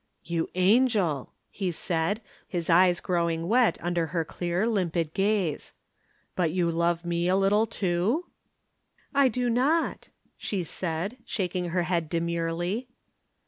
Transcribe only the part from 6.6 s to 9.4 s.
love me a little, too?" "I